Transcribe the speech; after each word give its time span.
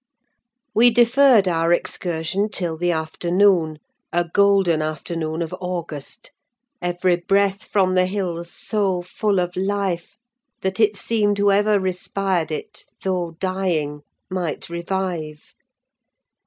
We 0.73 0.89
deferred 0.89 1.47
our 1.47 1.71
excursion 1.71 2.49
till 2.49 2.75
the 2.75 2.91
afternoon; 2.91 3.77
a 4.11 4.27
golden 4.27 4.81
afternoon 4.81 5.43
of 5.43 5.53
August: 5.61 6.31
every 6.81 7.17
breath 7.17 7.63
from 7.65 7.93
the 7.93 8.07
hills 8.07 8.51
so 8.51 9.03
full 9.03 9.39
of 9.39 9.55
life, 9.55 10.17
that 10.63 10.79
it 10.79 10.97
seemed 10.97 11.37
whoever 11.37 11.79
respired 11.79 12.49
it, 12.51 12.81
though 13.03 13.37
dying, 13.39 14.01
might 14.31 14.69
revive. 14.71 15.53